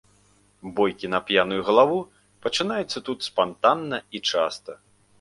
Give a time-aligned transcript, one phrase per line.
[0.79, 1.99] Бойкі на п'яную галаву
[2.49, 4.71] пачынаюцца тут спантанна і часта.